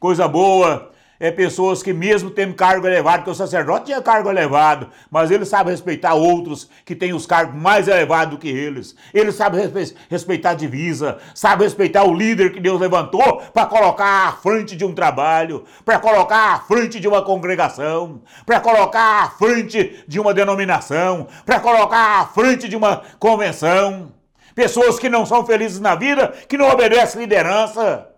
Coisa 0.00 0.26
boa 0.26 0.93
é 1.24 1.30
pessoas 1.30 1.82
que 1.82 1.90
mesmo 1.90 2.28
tendo 2.28 2.52
cargo 2.52 2.86
elevado, 2.86 3.20
porque 3.20 3.30
o 3.30 3.34
sacerdote 3.34 3.86
tinha 3.86 4.02
cargo 4.02 4.28
elevado, 4.28 4.90
mas 5.10 5.30
ele 5.30 5.46
sabe 5.46 5.70
respeitar 5.70 6.12
outros 6.12 6.68
que 6.84 6.94
têm 6.94 7.14
os 7.14 7.24
cargos 7.24 7.58
mais 7.58 7.88
elevados 7.88 8.34
do 8.34 8.38
que 8.38 8.50
eles. 8.50 8.94
Ele 9.14 9.32
sabe 9.32 9.56
respeitar 10.10 10.50
a 10.50 10.54
divisa, 10.54 11.16
sabe 11.34 11.64
respeitar 11.64 12.04
o 12.04 12.12
líder 12.12 12.52
que 12.52 12.60
Deus 12.60 12.78
levantou 12.78 13.38
para 13.54 13.64
colocar 13.64 14.28
à 14.28 14.32
frente 14.32 14.76
de 14.76 14.84
um 14.84 14.94
trabalho, 14.94 15.64
para 15.82 15.98
colocar 15.98 16.56
à 16.56 16.60
frente 16.60 17.00
de 17.00 17.08
uma 17.08 17.22
congregação, 17.22 18.20
para 18.44 18.60
colocar 18.60 19.24
à 19.24 19.30
frente 19.30 20.04
de 20.06 20.20
uma 20.20 20.34
denominação, 20.34 21.26
para 21.46 21.58
colocar 21.58 22.20
à 22.20 22.26
frente 22.26 22.68
de 22.68 22.76
uma 22.76 23.00
convenção. 23.18 24.12
Pessoas 24.54 24.98
que 24.98 25.08
não 25.08 25.24
são 25.24 25.46
felizes 25.46 25.80
na 25.80 25.94
vida, 25.94 26.34
que 26.46 26.58
não 26.58 26.68
obedecem 26.68 27.22
liderança. 27.22 28.13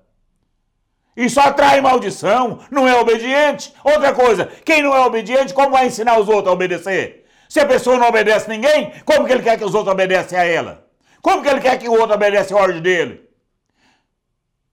Isso 1.16 1.40
atrai 1.40 1.80
maldição, 1.80 2.61
não 2.70 2.87
é 2.87 2.94
obediente. 3.00 3.73
Outra 3.82 4.12
coisa, 4.12 4.50
quem 4.64 4.82
não 4.82 4.94
é 4.94 5.00
obediente, 5.00 5.54
como 5.54 5.70
vai 5.70 5.87
ensinar 5.87 6.18
os 6.18 6.28
outros 6.28 6.49
a 6.49 6.52
obedecer? 6.52 7.25
Se 7.49 7.58
a 7.58 7.66
pessoa 7.66 7.96
não 7.96 8.08
obedece 8.08 8.50
ninguém, 8.50 8.92
como 9.04 9.25
que 9.25 9.32
ele 9.32 9.42
quer 9.42 9.56
que 9.56 9.64
os 9.64 9.75
outros 9.75 9.92
obedecem 9.92 10.38
a 10.38 10.44
ela? 10.44 10.87
Como 11.23 11.42
que 11.42 11.49
ele 11.49 11.61
quer 11.61 11.78
que 11.78 11.88
o 11.88 11.92
outro 11.92 12.14
obedece 12.14 12.52
a 12.52 12.56
ordem 12.56 12.82
dele? 12.82 13.26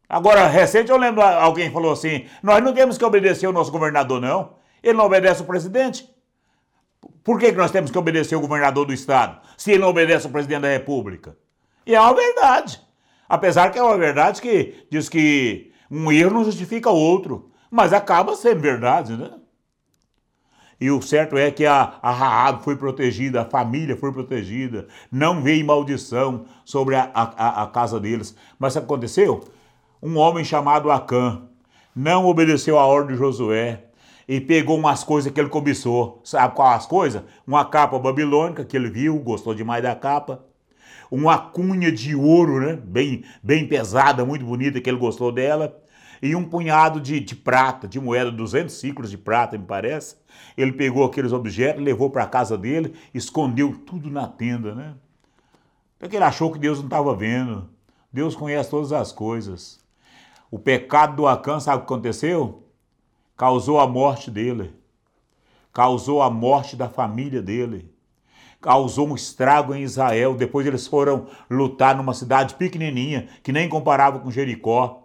Agora, 0.09 0.45
recente 0.47 0.91
eu 0.91 0.97
lembro 0.97 1.23
alguém 1.23 1.71
falou 1.71 1.93
assim: 1.93 2.25
nós 2.43 2.61
não 2.61 2.73
temos 2.73 2.97
que 2.97 3.05
obedecer 3.05 3.47
o 3.47 3.53
nosso 3.53 3.71
governador, 3.71 4.19
não. 4.19 4.55
Ele 4.83 4.97
não 4.97 5.05
obedece 5.05 5.41
o 5.41 5.45
presidente. 5.45 6.07
Por 7.23 7.39
que, 7.39 7.51
que 7.51 7.57
nós 7.57 7.71
temos 7.71 7.89
que 7.89 7.97
obedecer 7.97 8.35
o 8.35 8.41
governador 8.41 8.85
do 8.85 8.93
estado, 8.93 9.39
se 9.57 9.71
ele 9.71 9.79
não 9.79 9.89
obedece 9.89 10.27
o 10.27 10.29
presidente 10.29 10.61
da 10.61 10.67
república? 10.67 11.37
E 11.85 11.95
é 11.95 12.01
uma 12.01 12.13
verdade. 12.13 12.81
Apesar 13.27 13.71
que 13.71 13.79
é 13.79 13.83
uma 13.83 13.97
verdade 13.97 14.41
que 14.41 14.85
diz 14.91 15.07
que 15.09 15.72
um 15.93 16.11
erro 16.11 16.31
não 16.31 16.43
justifica 16.43 16.89
outro, 16.89 17.51
mas 17.69 17.93
acaba 17.93 18.35
sendo 18.35 18.59
verdade, 18.59 19.15
né? 19.15 19.31
E 20.81 20.89
o 20.89 21.01
certo 21.01 21.37
é 21.37 21.51
que 21.51 21.65
a, 21.65 21.99
a 22.01 22.11
Raab 22.11 22.63
foi 22.63 22.75
protegida, 22.75 23.41
a 23.41 23.45
família 23.45 23.95
foi 23.95 24.11
protegida, 24.11 24.87
não 25.11 25.41
veio 25.41 25.65
maldição 25.65 26.45
sobre 26.65 26.95
a, 26.95 27.09
a, 27.13 27.63
a 27.63 27.67
casa 27.67 27.99
deles. 27.99 28.35
Mas 28.57 28.75
o 28.75 28.79
que 28.79 28.85
aconteceu? 28.85 29.45
Um 30.01 30.17
homem 30.17 30.43
chamado 30.43 30.91
Acã 30.91 31.43
não 31.95 32.25
obedeceu 32.25 32.77
a 32.79 32.85
ordem 32.85 33.15
de 33.15 33.19
Josué 33.19 33.85
e 34.27 34.41
pegou 34.41 34.77
umas 34.77 35.03
coisas 35.03 35.31
que 35.31 35.39
ele 35.39 35.47
cobiçou. 35.47 36.19
Sabe 36.23 36.55
qual 36.55 36.69
as 36.69 36.87
coisas? 36.87 37.21
Uma 37.45 37.63
capa 37.63 37.99
babilônica 37.99 38.65
que 38.65 38.75
ele 38.75 38.89
viu, 38.89 39.17
gostou 39.19 39.53
demais 39.53 39.83
da 39.83 39.95
capa. 39.95 40.43
Uma 41.09 41.37
cunha 41.37 41.91
de 41.91 42.15
ouro, 42.15 42.59
né? 42.59 42.77
Bem, 42.83 43.23
bem 43.41 43.67
pesada, 43.67 44.25
muito 44.25 44.43
bonita, 44.43 44.81
que 44.81 44.89
ele 44.89 44.97
gostou 44.97 45.31
dela 45.31 45.82
e 46.23 46.37
um 46.37 46.45
punhado 46.45 47.01
de, 47.01 47.19
de 47.19 47.35
prata, 47.35 47.85
de 47.85 47.99
moeda, 47.99 48.31
200 48.31 48.73
ciclos 48.73 49.09
de 49.09 49.17
prata, 49.17 49.57
me 49.57 49.65
parece. 49.65 50.15
Ele 50.55 50.71
pegou 50.71 51.03
aqueles 51.03 51.33
objetos, 51.33 51.83
levou 51.83 52.09
para 52.09 52.23
a 52.23 52.27
casa 52.27 52.57
dele, 52.57 52.93
escondeu 53.13 53.77
tudo 53.85 54.09
na 54.09 54.25
tenda, 54.25 54.73
né? 54.73 54.95
Porque 55.99 56.15
ele 56.15 56.23
achou 56.23 56.49
que 56.49 56.57
Deus 56.57 56.77
não 56.77 56.85
estava 56.85 57.13
vendo. 57.13 57.69
Deus 58.09 58.37
conhece 58.37 58.69
todas 58.69 58.93
as 58.93 59.11
coisas. 59.11 59.81
O 60.49 60.57
pecado 60.57 61.17
do 61.17 61.27
Acã, 61.27 61.59
sabe 61.59 61.83
o 61.83 61.85
que 61.85 61.93
aconteceu? 61.93 62.63
Causou 63.35 63.77
a 63.81 63.85
morte 63.85 64.31
dele. 64.31 64.73
Causou 65.73 66.21
a 66.21 66.29
morte 66.29 66.77
da 66.77 66.87
família 66.87 67.41
dele 67.41 67.91
causou 68.61 69.09
um 69.09 69.15
estrago 69.15 69.75
em 69.75 69.81
Israel. 69.81 70.35
Depois 70.35 70.65
eles 70.65 70.87
foram 70.87 71.27
lutar 71.49 71.97
numa 71.97 72.13
cidade 72.13 72.55
pequenininha, 72.55 73.27
que 73.43 73.51
nem 73.51 73.67
comparava 73.67 74.19
com 74.19 74.31
Jericó 74.31 75.02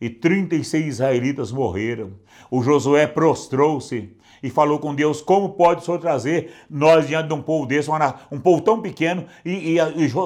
e 0.00 0.10
36 0.10 0.86
israelitas 0.86 1.52
morreram. 1.52 2.12
O 2.50 2.62
Josué 2.62 3.06
prostrou-se 3.06 4.14
e 4.42 4.50
falou 4.50 4.78
com 4.78 4.94
Deus: 4.94 5.20
como 5.20 5.50
pode 5.50 5.80
o 5.80 5.84
Senhor 5.84 5.98
trazer 5.98 6.52
nós 6.68 7.06
diante 7.06 7.28
de 7.28 7.34
um 7.34 7.42
povo 7.42 7.66
desse, 7.66 7.90
um 8.30 8.38
povo 8.38 8.62
tão 8.62 8.80
pequeno, 8.80 9.26
e, 9.44 9.76
e, 9.76 9.78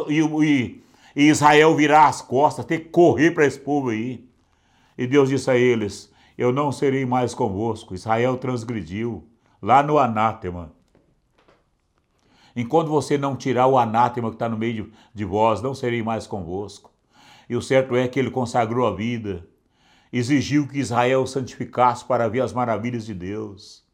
e, 0.09 0.83
e 1.15 1.29
Israel 1.29 1.75
virar 1.77 2.09
as 2.09 2.21
costas, 2.21 2.65
ter 2.65 2.81
que 2.81 2.89
correr 2.89 3.31
para 3.31 3.47
esse 3.47 3.59
povo 3.59 3.91
aí? 3.91 4.29
E 4.97 5.07
Deus 5.07 5.29
disse 5.29 5.51
a 5.51 5.57
eles: 5.57 6.13
Eu 6.37 6.53
não 6.53 6.73
serei 6.73 7.07
mais 7.07 7.35
convosco. 7.35 7.95
Israel 7.95 8.37
transgrediu 8.37 9.25
lá 9.63 9.83
no 9.83 9.99
anátema. 9.99 10.73
Enquanto 12.57 12.89
você 12.89 13.17
não 13.17 13.37
tirar 13.37 13.69
o 13.69 13.79
anátema 13.79 14.31
que 14.31 14.35
está 14.35 14.49
no 14.49 14.59
meio 14.59 14.87
de, 14.87 14.93
de 15.15 15.25
vós, 15.25 15.63
não 15.63 15.75
serei 15.75 16.03
mais 16.03 16.27
convosco. 16.27 16.91
E 17.49 17.55
o 17.55 17.63
certo 17.63 17.95
é 17.95 18.09
que 18.09 18.19
ele 18.19 18.33
consagrou 18.33 18.85
a 18.85 18.95
vida, 18.95 19.47
exigiu 20.13 20.67
que 20.67 20.79
Israel 20.79 21.27
santificasse 21.27 22.05
para 22.05 22.29
ver 22.29 22.41
as 22.41 22.53
maravilhas 22.53 23.05
de 23.05 23.15
Deus. 23.15 23.85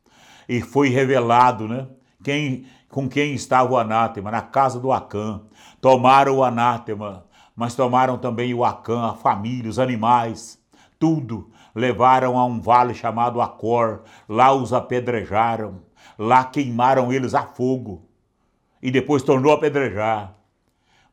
E 0.49 0.61
foi 0.61 0.89
revelado, 0.89 1.67
né? 1.67 1.87
Quem, 2.23 2.67
com 2.89 3.09
quem 3.09 3.35
estava 3.35 3.73
o 3.73 3.79
anátema, 3.79 4.31
na 4.31 4.43
casa 4.43 4.79
do 4.79 4.93
Acã. 4.93 5.43
Tomaram 5.81 6.37
o 6.37 6.45
anátema, 6.45 7.27
mas 7.55 7.75
tomaram 7.75 8.19
também 8.19 8.55
o 8.55 8.65
Acã, 8.65 9.11
a 9.11 9.15
família, 9.15 9.71
os 9.71 9.79
animais, 9.79 10.59
tudo. 10.99 11.51
Levaram 11.75 12.39
a 12.39 12.45
um 12.45 12.61
vale 12.61 12.95
chamado 12.95 13.41
Acor, 13.41 14.03
lá 14.29 14.53
os 14.53 14.73
apedrejaram, 14.73 15.83
lá 16.19 16.45
queimaram 16.45 17.13
eles 17.13 17.35
a 17.35 17.43
fogo 17.43 18.09
e 18.85 18.91
depois 18.91 19.23
tornou 19.23 19.51
a 19.51 19.55
apedrejar, 19.55 20.35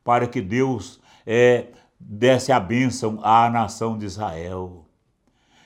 para 0.04 0.26
que 0.26 0.42
Deus 0.42 1.00
é, 1.26 1.68
desse 1.98 2.52
a 2.52 2.60
bênção 2.60 3.18
à 3.22 3.48
nação 3.48 3.96
de 3.96 4.04
Israel. 4.04 4.86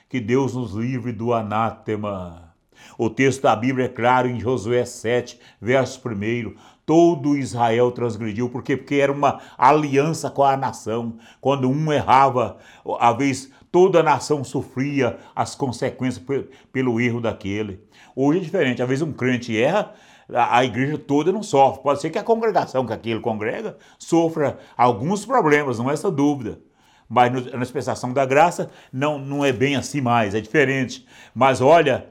Que 0.09 0.21
Deus 0.21 0.55
nos 0.55 0.71
livre 0.73 1.11
do 1.11 1.33
anátema. 1.33 2.53
O 2.97 3.09
texto 3.09 3.41
da 3.41 3.55
Bíblia 3.55 3.85
é 3.85 3.89
claro 3.89 4.29
em 4.29 4.39
Josué 4.39 4.85
7, 4.85 5.37
verso 5.59 6.01
1. 6.07 6.55
Todo 6.85 7.37
Israel 7.37 7.91
transgrediu, 7.91 8.49
por 8.49 8.63
quê? 8.63 8.77
Porque 8.77 8.95
era 8.95 9.11
uma 9.11 9.41
aliança 9.57 10.29
com 10.29 10.43
a 10.43 10.55
nação. 10.55 11.17
Quando 11.41 11.69
um 11.69 11.91
errava, 11.91 12.57
a 12.99 13.11
vez 13.11 13.51
toda 13.69 13.99
a 13.99 14.03
nação 14.03 14.45
sofria 14.45 15.17
as 15.35 15.55
consequências 15.55 16.23
pelo 16.71 17.01
erro 17.01 17.19
daquele. 17.19 17.81
Hoje 18.15 18.39
é 18.39 18.43
diferente, 18.43 18.81
às 18.81 18.87
vezes 18.87 19.01
um 19.01 19.11
crente 19.11 19.61
erra, 19.61 19.93
a, 20.33 20.63
igreja 20.63 20.97
toda 20.97 21.33
não 21.33 21.43
sofre. 21.43 21.83
Pode 21.83 21.99
ser 21.99 22.09
que 22.09 22.17
a 22.17 22.23
congregação 22.23 22.85
que 22.85 22.93
aquilo 22.93 23.19
congrega 23.19 23.77
sofra 23.99 24.57
alguns 24.77 25.25
problemas, 25.25 25.79
não 25.79 25.89
é 25.89 25.93
essa 25.93 26.09
dúvida. 26.09 26.61
Mas 27.07 27.31
no, 27.31 27.41
na 27.51 27.59
dispensação 27.59 28.11
da 28.13 28.25
graça 28.25 28.69
não, 28.91 29.17
não 29.17 29.43
é 29.43 29.51
bem 29.51 29.75
assim 29.75 30.01
mais, 30.01 30.35
é 30.35 30.41
diferente. 30.41 31.07
Mas 31.33 31.61
olha, 31.61 32.07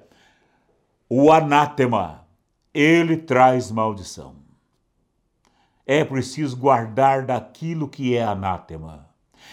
o 1.08 1.30
anátema, 1.30 2.26
ele 2.72 3.16
traz 3.16 3.70
maldição. 3.70 4.36
É 5.86 6.04
preciso 6.04 6.56
guardar 6.56 7.24
daquilo 7.24 7.88
que 7.88 8.16
é 8.16 8.24
anátema. 8.24 9.06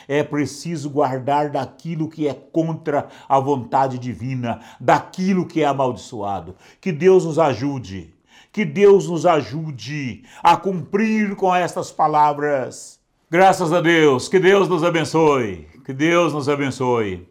É 0.08 0.24
preciso 0.24 0.90
guardar 0.90 1.52
daquilo 1.52 2.10
que 2.10 2.28
é 2.28 2.34
contra 2.34 3.08
a 3.30 3.40
vontade 3.40 4.00
divina, 4.00 4.60
daquilo 4.80 5.46
que 5.46 5.62
é 5.62 5.66
amaldiçoado. 5.66 6.56
Que 6.82 6.92
Deus 6.92 7.26
nos 7.26 7.38
ajude 7.38 8.14
que 8.54 8.64
Deus 8.64 9.10
nos 9.10 9.26
ajude 9.26 10.24
a 10.44 10.56
cumprir 10.56 11.36
com 11.36 11.54
estas 11.54 11.92
palavras. 11.92 13.03
Graças 13.34 13.74
a 13.74 13.82
Deus, 13.82 14.30
que 14.30 14.38
Deus 14.38 14.70
nos 14.70 14.84
abençoe, 14.84 15.68
que 15.84 15.92
Deus 15.92 16.32
nos 16.34 16.48
abençoe, 16.48 17.28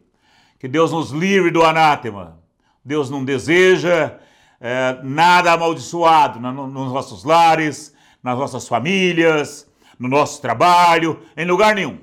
que 0.59 0.67
Deus 0.67 0.91
nos 0.91 1.13
livre 1.13 1.53
do 1.53 1.63
anátema. 1.63 2.41
Deus 2.85 3.09
não 3.09 3.25
deseja 3.25 4.19
é, 4.61 4.99
nada 5.05 5.53
amaldiçoado 5.53 6.41
nos 6.41 6.93
nossos 6.93 7.23
lares, 7.23 7.95
nas 8.21 8.37
nossas 8.37 8.67
famílias, 8.67 9.71
no 9.97 10.09
nosso 10.09 10.43
trabalho, 10.43 11.21
em 11.37 11.47
lugar 11.47 11.73
nenhum. 11.77 11.99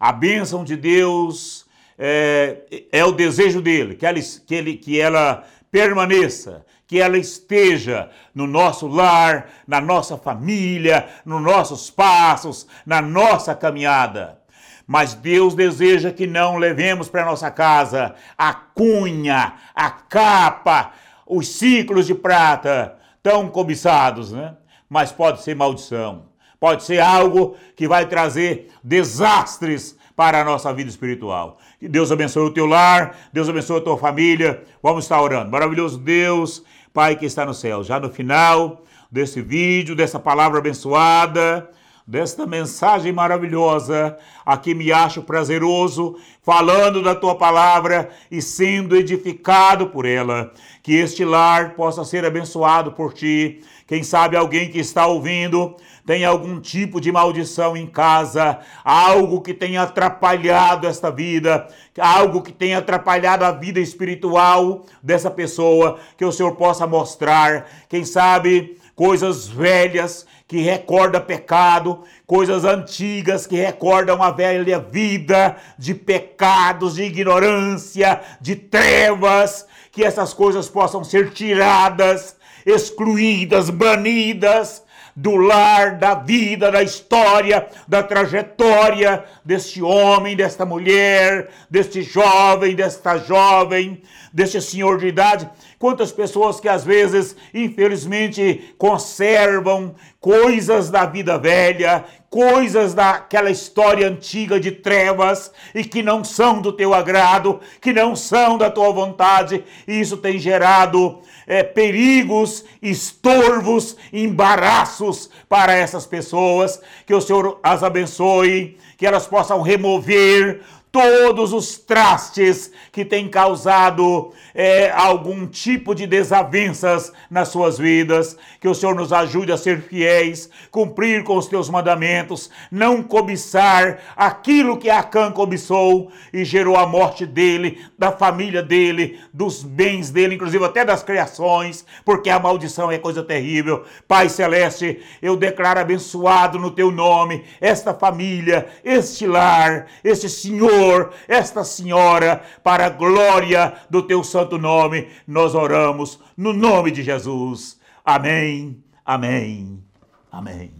A 0.00 0.10
bênção 0.10 0.64
de 0.64 0.74
Deus 0.74 1.64
é, 1.96 2.86
é 2.90 3.04
o 3.04 3.12
desejo 3.12 3.62
dele, 3.62 3.94
que 3.94 4.04
ela, 4.04 4.18
que, 4.18 4.54
ele, 4.56 4.76
que 4.76 5.00
ela 5.00 5.44
permaneça, 5.70 6.66
que 6.88 6.98
ela 6.98 7.18
esteja 7.18 8.10
no 8.34 8.46
nosso 8.46 8.88
lar, 8.88 9.50
na 9.66 9.78
nossa 9.78 10.16
família, 10.16 11.06
nos 11.24 11.42
nossos 11.42 11.90
passos, 11.90 12.66
na 12.84 13.02
nossa 13.02 13.54
caminhada. 13.54 14.40
Mas 14.86 15.12
Deus 15.12 15.54
deseja 15.54 16.10
que 16.10 16.26
não 16.26 16.56
levemos 16.56 17.10
para 17.10 17.26
nossa 17.26 17.50
casa 17.50 18.14
a 18.38 18.54
cunha, 18.54 19.52
a 19.74 19.90
capa, 19.90 20.92
os 21.26 21.46
ciclos 21.48 22.06
de 22.06 22.14
prata 22.14 22.96
tão 23.22 23.50
cobiçados, 23.50 24.32
né? 24.32 24.56
Mas 24.88 25.12
pode 25.12 25.42
ser 25.42 25.54
maldição, 25.54 26.22
pode 26.58 26.84
ser 26.84 27.00
algo 27.00 27.54
que 27.76 27.86
vai 27.86 28.06
trazer 28.06 28.70
desastres 28.82 29.94
para 30.18 30.40
a 30.40 30.44
nossa 30.44 30.72
vida 30.72 30.90
espiritual. 30.90 31.58
Que 31.78 31.88
Deus 31.88 32.10
abençoe 32.10 32.48
o 32.48 32.50
teu 32.50 32.66
lar, 32.66 33.16
Deus 33.32 33.48
abençoe 33.48 33.78
a 33.78 33.84
tua 33.84 33.96
família. 33.96 34.64
Vamos 34.82 35.04
estar 35.04 35.22
orando. 35.22 35.48
Maravilhoso 35.48 35.96
Deus, 35.96 36.64
Pai 36.92 37.16
que 37.16 37.26
está 37.26 37.44
no 37.44 37.54
céu. 37.54 37.82
Já 37.84 37.98
no 38.00 38.10
final 38.10 38.84
desse 39.10 39.40
vídeo, 39.40 39.96
dessa 39.96 40.18
palavra 40.18 40.58
abençoada, 40.58 41.68
desta 42.08 42.46
mensagem 42.46 43.12
maravilhosa, 43.12 44.16
aqui 44.44 44.74
me 44.74 44.90
acho 44.90 45.20
prazeroso, 45.20 46.16
falando 46.42 47.02
da 47.02 47.14
tua 47.14 47.34
palavra 47.34 48.08
e 48.30 48.40
sendo 48.40 48.96
edificado 48.96 49.88
por 49.88 50.06
ela. 50.06 50.50
Que 50.82 50.94
este 50.94 51.22
lar 51.22 51.74
possa 51.74 52.06
ser 52.06 52.24
abençoado 52.24 52.92
por 52.92 53.12
ti. 53.12 53.60
Quem 53.86 54.02
sabe 54.02 54.38
alguém 54.38 54.70
que 54.70 54.78
está 54.78 55.06
ouvindo 55.06 55.76
tem 56.06 56.24
algum 56.24 56.58
tipo 56.58 56.98
de 56.98 57.12
maldição 57.12 57.76
em 57.76 57.86
casa, 57.86 58.58
algo 58.82 59.42
que 59.42 59.52
tenha 59.52 59.82
atrapalhado 59.82 60.86
esta 60.86 61.10
vida, 61.10 61.68
algo 61.98 62.40
que 62.40 62.52
tenha 62.52 62.78
atrapalhado 62.78 63.44
a 63.44 63.52
vida 63.52 63.80
espiritual 63.80 64.86
dessa 65.02 65.30
pessoa, 65.30 65.98
que 66.16 66.24
o 66.24 66.32
Senhor 66.32 66.56
possa 66.56 66.86
mostrar, 66.86 67.68
quem 67.86 68.06
sabe 68.06 68.78
coisas 68.96 69.46
velhas 69.46 70.26
que 70.48 70.62
recordam 70.62 71.20
pecado, 71.20 72.04
coisas 72.26 72.64
antigas 72.64 73.46
que 73.46 73.56
recordam 73.56 74.22
a 74.22 74.30
velha 74.30 74.80
vida 74.80 75.58
de 75.78 75.94
pecados, 75.94 76.94
de 76.94 77.02
ignorância, 77.02 78.22
de 78.40 78.56
trevas, 78.56 79.66
que 79.92 80.02
essas 80.02 80.32
coisas 80.32 80.66
possam 80.66 81.04
ser 81.04 81.32
tiradas, 81.32 82.34
excluídas, 82.64 83.68
banidas 83.68 84.82
do 85.18 85.34
lar, 85.34 85.98
da 85.98 86.14
vida, 86.14 86.70
da 86.70 86.80
história, 86.80 87.66
da 87.88 88.04
trajetória 88.04 89.24
deste 89.44 89.82
homem, 89.82 90.36
desta 90.36 90.64
mulher, 90.64 91.48
deste 91.68 92.02
jovem, 92.02 92.76
desta 92.76 93.18
jovem, 93.18 94.00
deste 94.32 94.62
senhor 94.62 94.96
de 94.98 95.08
idade. 95.08 95.50
Quantas 95.78 96.10
pessoas 96.10 96.58
que 96.58 96.68
às 96.68 96.84
vezes, 96.84 97.36
infelizmente, 97.54 98.74
conservam 98.76 99.94
coisas 100.20 100.90
da 100.90 101.06
vida 101.06 101.38
velha, 101.38 102.04
coisas 102.28 102.94
daquela 102.94 103.48
história 103.48 104.08
antiga 104.08 104.58
de 104.58 104.72
trevas 104.72 105.52
e 105.72 105.84
que 105.84 106.02
não 106.02 106.24
são 106.24 106.60
do 106.60 106.72
teu 106.72 106.92
agrado, 106.92 107.60
que 107.80 107.92
não 107.92 108.16
são 108.16 108.58
da 108.58 108.68
tua 108.68 108.92
vontade, 108.92 109.64
e 109.86 110.00
isso 110.00 110.16
tem 110.16 110.36
gerado 110.36 111.20
é, 111.46 111.62
perigos, 111.62 112.64
estorvos, 112.82 113.96
embaraços 114.12 115.30
para 115.48 115.74
essas 115.74 116.04
pessoas. 116.04 116.80
Que 117.06 117.14
o 117.14 117.20
Senhor 117.20 117.60
as 117.62 117.84
abençoe, 117.84 118.76
que 118.96 119.06
elas 119.06 119.28
possam 119.28 119.62
remover 119.62 120.60
todos 120.90 121.52
os 121.52 121.76
trastes 121.78 122.70
que 122.90 123.04
têm 123.04 123.28
causado 123.28 124.32
é, 124.54 124.90
algum 124.90 125.46
tipo 125.46 125.94
de 125.94 126.06
desavenças 126.06 127.12
nas 127.30 127.48
suas 127.48 127.78
vidas. 127.78 128.36
Que 128.60 128.68
o 128.68 128.74
Senhor 128.74 128.94
nos 128.94 129.12
ajude 129.12 129.52
a 129.52 129.56
ser 129.56 129.82
fiéis, 129.82 130.48
cumprir 130.70 131.24
com 131.24 131.36
os 131.36 131.46
teus 131.46 131.68
mandamentos, 131.68 132.50
não 132.70 133.02
cobiçar 133.02 133.98
aquilo 134.16 134.76
que 134.76 134.90
Acã 134.90 135.30
cobiçou 135.30 136.10
e 136.32 136.44
gerou 136.44 136.76
a 136.76 136.86
morte 136.86 137.26
dele, 137.26 137.84
da 137.98 138.10
família 138.10 138.62
dele, 138.62 139.20
dos 139.32 139.62
bens 139.62 140.10
dele, 140.10 140.34
inclusive 140.34 140.64
até 140.64 140.84
das 140.84 141.02
criações, 141.02 141.84
porque 142.04 142.30
a 142.30 142.38
maldição 142.38 142.90
é 142.90 142.98
coisa 142.98 143.22
terrível. 143.22 143.84
Pai 144.06 144.28
Celeste, 144.28 145.00
eu 145.20 145.36
declaro 145.36 145.80
abençoado 145.80 146.58
no 146.58 146.70
teu 146.70 146.90
nome 146.90 147.44
esta 147.60 147.92
família, 147.94 148.66
este 148.84 149.26
lar, 149.26 149.86
este 150.02 150.28
Senhor 150.28 150.77
Senhor, 150.78 151.12
esta 151.26 151.64
senhora, 151.64 152.40
para 152.62 152.86
a 152.86 152.88
glória 152.88 153.74
do 153.90 154.00
teu 154.00 154.22
santo 154.22 154.56
nome, 154.56 155.08
nós 155.26 155.52
oramos 155.52 156.20
no 156.36 156.52
nome 156.52 156.92
de 156.92 157.02
Jesus. 157.02 157.80
Amém, 158.04 158.80
amém, 159.04 159.82
amém. 160.30 160.70